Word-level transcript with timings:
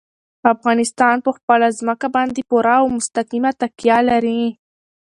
افغانستان 0.53 1.15
په 1.25 1.31
خپله 1.37 1.67
ځمکه 1.79 2.07
باندې 2.15 2.41
پوره 2.49 2.75
او 2.81 2.85
مستقیمه 2.97 3.51
تکیه 3.61 3.99
لري. 4.09 4.43